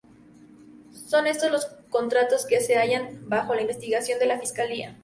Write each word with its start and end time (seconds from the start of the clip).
Son 1.09 1.27
estos 1.27 1.51
los 1.51 1.65
contratos 1.91 2.47
que 2.47 2.59
se 2.59 2.73
hallan 2.75 3.29
bajo 3.29 3.53
investigación 3.53 4.17
de 4.17 4.25
la 4.25 4.39
fiscalía. 4.39 4.99